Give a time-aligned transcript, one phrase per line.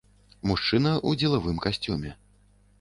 [0.51, 2.19] Мужчына ў дзелавым касцюме.